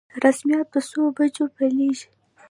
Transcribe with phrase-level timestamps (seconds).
[0.23, 2.07] رسميات په څو بجو پیلیږي؟